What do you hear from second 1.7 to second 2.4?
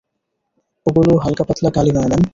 গালি নয় ম্যাম।